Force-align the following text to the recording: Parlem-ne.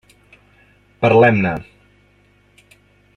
Parlem-ne. 1.03 1.53